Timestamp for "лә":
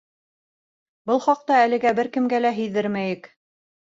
2.47-2.53